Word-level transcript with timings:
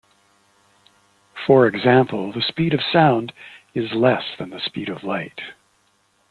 For 1.45 1.67
example, 1.67 2.33
the 2.33 2.41
speed 2.41 2.73
of 2.73 2.79
sound 2.91 3.33
is 3.75 3.91
less 3.93 4.23
than 4.39 4.49
the 4.49 4.59
speed 4.59 4.89
of 4.89 5.03
light. 5.03 5.39